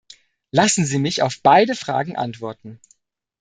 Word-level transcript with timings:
Lassen 0.49 0.83
Sie 0.83 0.97
mich 0.97 1.21
auf 1.21 1.43
beide 1.43 1.75
Fragen 1.75 2.15
antworten. 2.15 2.79